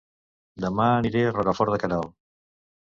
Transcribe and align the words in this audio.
Dema 0.65 0.87
aniré 0.95 1.23
a 1.29 1.37
Rocafort 1.37 1.77
de 1.77 1.81
Queralt 1.87 2.19